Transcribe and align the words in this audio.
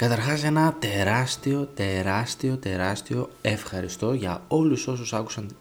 Καταρχάς 0.00 0.44
ένα 0.44 0.76
τεράστιο, 0.78 1.68
τεράστιο, 1.74 2.56
τεράστιο 2.56 3.30
ευχαριστώ 3.42 4.12
για 4.12 4.42
όλους 4.48 4.86
όσους 4.86 5.12
άκουσαν 5.12 5.56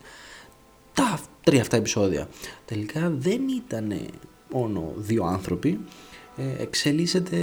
τα 0.93 1.19
τρία 1.44 1.62
αυτά 1.62 1.78
επεισόδια. 1.78 2.28
Τελικά 2.65 3.10
δεν 3.10 3.41
ήταν 3.47 4.10
μόνο 4.52 4.94
δύο 4.96 5.23
άνθρωποι, 5.23 5.79
ε, 6.38 6.62
εξελίσσεται 6.62 7.38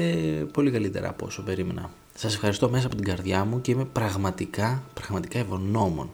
πολύ 0.52 0.70
καλύτερα 0.70 1.08
από 1.08 1.26
όσο 1.26 1.42
περίμενα. 1.42 1.90
Σας 2.14 2.34
ευχαριστώ 2.34 2.70
μέσα 2.70 2.86
από 2.86 2.96
την 2.96 3.04
καρδιά 3.04 3.44
μου 3.44 3.60
και 3.60 3.70
είμαι 3.70 3.84
πραγματικά, 3.84 4.82
πραγματικά 4.94 5.38
ευγνώμων. 5.38 6.10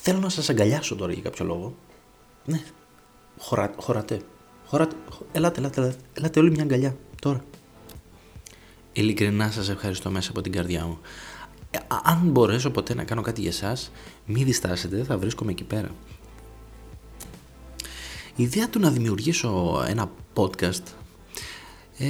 Θέλω 0.00 0.18
να 0.18 0.28
σας 0.28 0.48
αγκαλιάσω 0.48 0.96
τώρα 0.96 1.12
για 1.12 1.22
κάποιο 1.22 1.44
λόγο. 1.44 1.74
Ναι, 2.44 2.62
χωρά, 3.38 3.72
χωράτε. 3.76 4.20
Χωράτε. 4.66 4.96
Ελάτε, 5.32 5.60
ελάτε, 5.60 5.80
ελάτε, 5.80 5.96
ελάτε 6.14 6.40
όλοι 6.40 6.50
μια 6.50 6.62
αγκαλιά 6.62 6.96
τώρα. 7.20 7.44
Ειλικρινά 8.96 9.50
σας 9.50 9.68
ευχαριστώ 9.68 10.10
μέσα 10.10 10.30
από 10.30 10.40
την 10.40 10.52
καρδιά 10.52 10.84
μου. 10.86 10.98
Ε, 11.70 11.78
αν 12.02 12.20
μπορέσω 12.22 12.70
ποτέ 12.70 12.94
να 12.94 13.04
κάνω 13.04 13.22
κάτι 13.22 13.40
για 13.40 13.50
εσάς, 13.50 13.90
μη 14.26 14.44
διστάσετε, 14.44 15.04
θα 15.04 15.18
βρίσκομαι 15.18 15.50
εκεί 15.50 15.64
πέρα. 15.64 15.90
Η 18.36 18.42
ιδέα 18.42 18.68
του 18.68 18.78
να 18.78 18.90
δημιουργήσω 18.90 19.82
ένα 19.88 20.10
podcast 20.34 20.82
ε, 21.98 22.06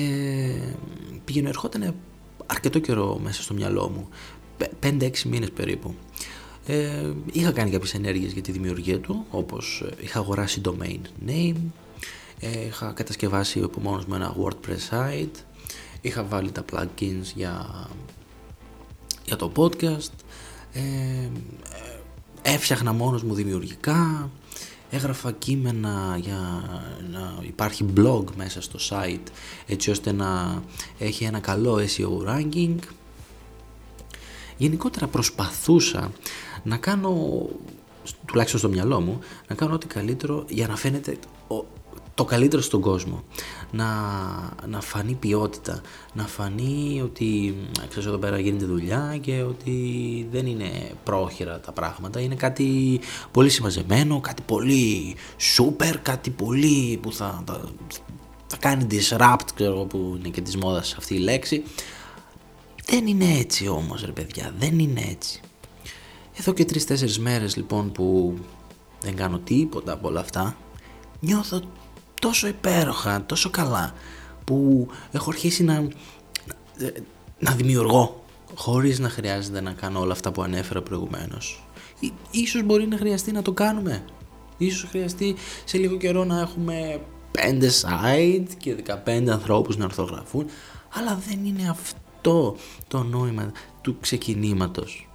πήγαινε 1.25 1.49
ερχόταν 1.49 1.95
αρκετό 2.47 2.79
καιρό 2.79 3.19
μέσα 3.23 3.43
στο 3.43 3.55
μυαλό 3.55 3.89
μου. 3.89 4.09
5-6 4.83 5.23
μήνες 5.23 5.51
περίπου. 5.51 5.95
Ε, 6.67 7.13
είχα 7.33 7.53
κάνει 7.53 7.71
κάποιες 7.71 7.95
ενέργειες 7.95 8.33
για 8.33 8.43
τη 8.43 8.53
δημιουργία 8.53 8.99
του, 9.01 9.27
όπως 9.31 9.85
ε, 9.87 10.03
είχα 10.03 10.19
αγοράσει 10.19 10.61
domain 10.65 11.01
name, 11.29 11.57
ε, 12.41 12.67
είχα 12.67 12.93
κατασκευάσει 12.93 13.61
από 13.61 13.81
μόνος 13.81 14.05
μου 14.05 14.15
ένα 14.15 14.37
WordPress 14.37 14.91
site, 14.91 15.45
είχα 16.05 16.25
βάλει 16.25 16.53
τα 16.53 16.65
plugins 16.73 17.33
για, 17.35 17.87
για 19.25 19.37
το 19.37 19.53
podcast, 19.57 20.15
ε, 20.73 20.81
ε, 20.81 21.31
έφτιαχνα 22.43 22.93
μόνος 22.93 23.23
μου 23.23 23.35
δημιουργικά, 23.35 24.31
έγραφα 24.91 25.33
κείμενα 25.33 26.19
για 26.21 26.63
να 27.11 27.39
υπάρχει 27.43 27.87
blog 27.97 28.25
μέσα 28.37 28.63
στο 28.63 28.79
site 28.91 29.31
έτσι 29.67 29.91
ώστε 29.91 30.13
να 30.13 30.63
έχει 30.99 31.25
ένα 31.25 31.39
καλό 31.39 31.79
SEO 31.97 32.29
ranking. 32.29 32.77
Γενικότερα 34.57 35.07
προσπαθούσα 35.07 36.13
να 36.63 36.77
κάνω, 36.77 37.47
τουλάχιστον 38.27 38.61
στο 38.61 38.69
μυαλό 38.69 39.01
μου, 39.01 39.19
να 39.49 39.55
κάνω 39.55 39.75
ό,τι 39.75 39.87
καλύτερο 39.87 40.45
για 40.49 40.67
να 40.67 40.77
φαίνεται 40.77 41.19
το 42.15 42.25
καλύτερο 42.25 42.63
στον 42.63 42.81
κόσμο. 42.81 43.25
Να, 43.71 43.87
να 44.67 44.81
φανεί 44.81 45.15
ποιότητα, 45.15 45.81
να 46.13 46.27
φανεί 46.27 47.01
ότι 47.05 47.57
ξέρεις 47.89 48.09
εδώ 48.09 48.19
πέρα 48.19 48.39
γίνεται 48.39 48.65
δουλειά 48.65 49.19
και 49.21 49.43
ότι 49.43 50.29
δεν 50.31 50.47
είναι 50.47 50.71
πρόχειρα 51.05 51.61
τα 51.61 51.73
πράγματα, 51.73 52.21
είναι 52.21 52.35
κάτι 52.35 53.01
πολύ 53.31 53.49
συμμαζεμένο, 53.49 54.21
κάτι 54.21 54.43
πολύ 54.43 55.17
super, 55.57 55.95
κάτι 56.03 56.31
πολύ 56.31 56.99
που 57.03 57.13
θα, 57.13 57.43
θα, 57.47 57.61
θα 58.47 58.57
κάνει 58.57 58.87
disrupt, 58.91 59.49
ξέρω 59.55 59.85
που 59.85 60.15
είναι 60.19 60.29
και 60.29 60.41
της 60.41 60.57
μόδας 60.57 60.95
αυτή 60.99 61.15
η 61.15 61.19
λέξη. 61.19 61.63
Δεν 62.87 63.07
είναι 63.07 63.39
έτσι 63.39 63.69
όμως 63.69 64.05
ρε 64.05 64.13
παιδιά, 64.13 64.55
δεν 64.59 64.79
είναι 64.79 65.07
έτσι. 65.11 65.41
Εδώ 66.35 66.53
και 66.53 66.65
τρεις-τέσσερις 66.65 67.19
μέρες 67.19 67.57
λοιπόν 67.57 67.93
που 67.93 68.35
δεν 69.01 69.17
κάνω 69.17 69.39
τίποτα 69.39 69.93
από 69.93 70.09
όλα 70.09 70.21
αυτά, 70.21 70.57
νιώθω 71.21 71.61
τόσο 72.25 72.47
υπέροχα, 72.47 73.25
τόσο 73.27 73.51
καλά 73.51 73.95
που 74.45 74.89
έχω 75.13 75.31
αρχίσει 75.31 75.65
να, 75.65 75.89
να 77.39 77.53
δημιουργώ 77.53 78.25
χωρίς 78.55 78.99
να 78.99 79.09
χρειάζεται 79.09 79.61
να 79.61 79.73
κάνω 79.73 80.01
όλα 80.01 80.13
αυτά 80.13 80.33
που 80.33 80.43
ανέφερα 80.43 80.83
προηγουμένως. 80.83 81.67
ίσως 82.31 82.63
μπορεί 82.63 82.87
να 82.87 82.97
χρειαστεί 82.97 83.33
να 83.33 83.43
το 83.43 83.53
κάνουμε. 83.53 84.05
Ίσως 84.57 84.89
χρειαστεί 84.91 85.35
σε 85.65 85.79
λίγο 85.79 85.97
καιρό 85.97 86.25
να 86.25 86.41
έχουμε 86.41 87.01
5 87.33 87.63
site 87.63 88.47
και 88.59 88.77
15 89.07 89.27
ανθρώπους 89.29 89.77
να 89.77 89.85
ορθογραφούν 89.85 90.47
αλλά 90.95 91.21
δεν 91.29 91.45
είναι 91.45 91.69
αυτό 91.69 92.57
το 92.89 93.03
νόημα 93.03 93.53
του 93.81 93.97
ξεκινήματος. 94.01 95.09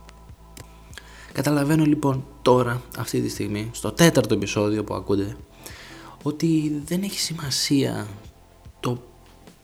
Καταλαβαίνω 1.32 1.86
λοιπόν 1.86 2.26
τώρα, 2.42 2.82
αυτή 2.98 3.22
τη 3.22 3.30
στιγμή, 3.30 3.70
στο 3.74 3.92
τέταρτο 3.92 4.34
επεισόδιο 4.34 4.84
που 4.84 4.94
ακούτε 4.94 5.36
ότι 6.24 6.82
δεν 6.86 7.02
έχει 7.04 7.20
σημασία 7.20 8.08
το 8.80 9.04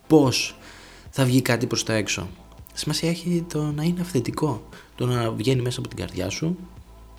πώς 0.07 0.57
θα 1.09 1.25
βγει 1.25 1.41
κάτι 1.41 1.67
προς 1.67 1.83
τα 1.83 1.93
έξω. 1.93 2.27
Σημασία 2.73 3.09
έχει 3.09 3.45
το 3.49 3.71
να 3.71 3.83
είναι 3.83 4.01
αυθεντικό, 4.01 4.69
το 4.95 5.05
να 5.05 5.31
βγαίνει 5.31 5.61
μέσα 5.61 5.79
από 5.79 5.87
την 5.87 5.97
καρδιά 5.97 6.29
σου, 6.29 6.57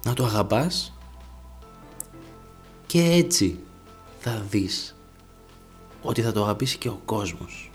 να 0.05 0.13
το 0.13 0.25
αγαπάς 0.25 0.93
και 2.87 3.03
έτσι 3.03 3.59
θα 4.21 4.45
δεις 4.51 4.97
ότι 6.03 6.23
θα 6.23 6.33
το 6.33 6.43
αγαπήσει 6.43 6.79
και 6.79 6.89
ο 6.89 7.01
κόσμος. 7.05 7.71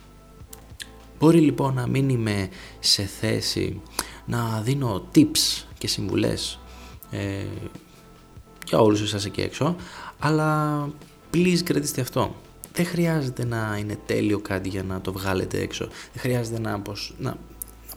Μπορεί 1.20 1.40
λοιπόν 1.40 1.74
να 1.74 1.88
μην 1.88 2.10
είμαι 2.10 2.50
σε 2.80 3.04
θέση 3.04 3.82
να 4.26 4.62
δίνω 4.62 5.08
tips 5.16 5.66
και 5.78 5.88
συμβουλές 5.88 6.60
ε, 7.12 7.46
για 8.66 8.80
όλους 8.80 9.02
εσάς 9.02 9.26
εκεί 9.26 9.42
έξω, 9.42 9.76
αλλά 10.20 10.90
please 11.34 11.60
κρατήστε 11.64 12.02
αυτό. 12.02 12.36
Δεν 12.74 12.86
χρειάζεται 12.86 13.46
να 13.46 13.78
είναι 13.80 13.98
τέλειο 14.06 14.40
κάτι 14.40 14.70
για 14.70 14.84
να 14.84 15.02
το 15.02 15.12
βγάλετε 15.12 15.60
έξω. 15.60 15.86
Δεν 15.86 16.22
χρειάζεται 16.22 16.60
να, 16.60 16.82
να, 17.18 17.38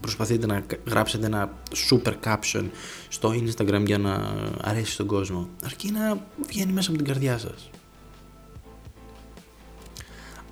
προσπαθείτε 0.00 0.46
να 0.46 0.64
γράψετε 0.86 1.26
ένα 1.26 1.52
super 1.90 2.14
caption 2.24 2.64
στο 3.08 3.30
Instagram 3.30 3.82
για 3.86 3.98
να 3.98 4.34
αρέσει 4.60 4.92
στον 4.92 5.06
κόσμο. 5.06 5.48
Αρκεί 5.64 5.90
να 5.90 6.26
βγαίνει 6.46 6.72
μέσα 6.72 6.88
από 6.88 6.98
την 6.98 7.06
καρδιά 7.06 7.38
σας. 7.38 7.70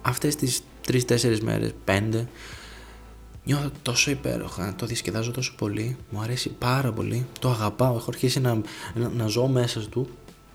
Αυτές 0.03 0.37
τις 0.37 0.63
3-4 0.89 1.39
μέρες, 1.41 1.75
5, 1.85 2.27
νιώθω 3.45 3.71
τόσο 3.83 4.11
υπέροχα, 4.11 4.75
το 4.75 4.87
διασκεδάζω 4.87 5.31
τόσο 5.31 5.55
πολύ, 5.57 5.97
μου 6.11 6.21
αρέσει 6.21 6.49
πάρα 6.49 6.93
πολύ, 6.93 7.27
το 7.41 7.51
αγαπάω, 7.51 7.97
έχω 7.97 8.07
αρχίσει 8.09 8.41
να, 8.41 8.55
να, 8.95 9.09
να 9.09 9.27
ζω 9.27 9.47
μέσα 9.47 9.81
του 9.81 10.09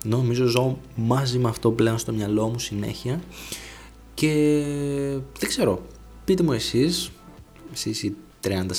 Νομίζω 0.07 0.45
ζω 0.45 0.79
μαζί 0.95 1.39
με 1.39 1.49
αυτό 1.49 1.71
πλέον 1.71 1.97
στο 1.97 2.13
μυαλό 2.13 2.47
μου 2.47 2.59
συνέχεια 2.59 3.21
και 4.13 4.31
δεν 5.39 5.49
ξέρω, 5.49 5.81
πείτε 6.25 6.43
μου 6.43 6.51
εσείς, 6.51 7.11
εσείς 7.73 8.03
οι 8.03 8.15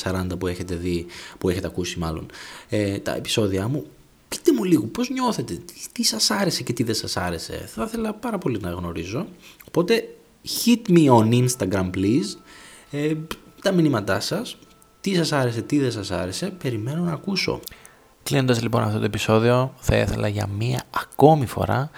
30-40 0.03 0.27
που 0.39 0.47
έχετε 0.47 0.75
δει, 0.75 1.06
που 1.39 1.49
έχετε 1.49 1.66
ακούσει 1.66 1.99
μάλλον 1.99 2.27
ε, 2.69 2.99
τα 2.99 3.15
επεισόδια 3.15 3.69
μου, 3.69 3.84
πείτε 4.28 4.53
μου 4.53 4.65
λίγο 4.65 4.84
πώς 4.84 5.11
νιώθετε, 5.11 5.59
τι 5.93 6.03
σας 6.03 6.31
άρεσε 6.31 6.62
και 6.62 6.72
τι 6.72 6.83
δεν 6.83 6.94
σας 6.94 7.16
άρεσε. 7.16 7.69
Θα 7.75 7.84
ήθελα 7.84 8.15
πάρα 8.15 8.39
πολύ 8.39 8.59
να 8.60 8.71
γνωρίζω. 8.71 9.27
Οπότε 9.69 10.09
hit 10.65 10.91
me 10.91 11.09
on 11.10 11.47
Instagram 11.47 11.91
please, 11.95 12.37
ε, 12.91 13.15
τα 13.62 13.72
μηνύματά 13.72 14.21
σας, 14.21 14.59
τι 15.00 15.15
σας 15.15 15.33
άρεσε, 15.33 15.62
τι 15.62 15.78
δεν 15.78 15.93
σας 15.93 16.10
άρεσε, 16.10 16.50
περιμένω 16.62 17.03
να 17.05 17.12
ακούσω. 17.12 17.60
Κλείνοντας 18.28 18.62
λοιπόν 18.62 18.83
αυτό 18.83 18.99
το 18.99 19.05
επεισόδιο, 19.05 19.72
θα 19.77 19.97
ήθελα 19.97 20.28
για 20.28 20.47
μία 20.47 20.83
ακόμη 20.91 21.47
φορά 21.47 21.91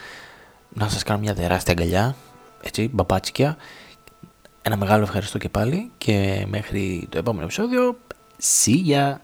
να 0.68 0.88
σας 0.88 1.02
κάνω 1.02 1.20
μια 1.20 1.34
τεράστια 1.34 1.72
αγκαλιά, 1.72 2.14
έτσι, 2.62 2.90
μπαπάτσικια. 2.92 3.56
Ένα 4.62 4.76
μεγάλο 4.76 5.02
ευχαριστώ 5.02 5.38
και 5.38 5.48
πάλι 5.48 5.90
και 5.98 6.46
μέχρι 6.48 7.06
το 7.08 7.18
επόμενο 7.18 7.44
επεισόδιο, 7.44 7.98
see 8.42 8.86
ya! 8.86 9.14